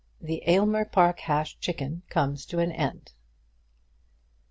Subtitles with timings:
[0.19, 3.11] THE AYLMER PARK HASHED CHICKEN COMES TO AN END.